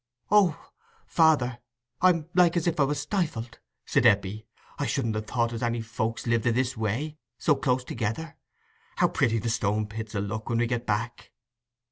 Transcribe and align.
"O 0.31 0.57
father, 1.05 1.59
I'm 2.01 2.27
like 2.33 2.57
as 2.57 2.65
if 2.65 2.79
I 2.79 2.83
was 2.85 2.99
stifled," 2.99 3.59
said 3.85 4.03
Eppie. 4.07 4.47
"I 4.79 4.87
couldn't 4.87 5.13
ha' 5.15 5.23
thought 5.23 5.53
as 5.53 5.61
any 5.61 5.81
folks 5.83 6.25
lived 6.25 6.47
i' 6.47 6.49
this 6.49 6.75
way, 6.75 7.19
so 7.37 7.53
close 7.53 7.83
together. 7.83 8.35
How 8.95 9.09
pretty 9.09 9.37
the 9.37 9.51
Stone 9.51 9.89
pits 9.89 10.15
'ull 10.15 10.23
look 10.23 10.49
when 10.49 10.57
we 10.57 10.65
get 10.65 10.87
back!" 10.87 11.29